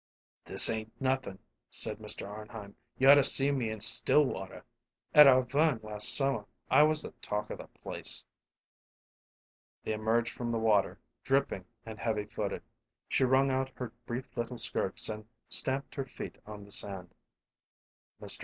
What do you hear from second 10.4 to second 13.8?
the water, dripping and heavy footed. She wrung out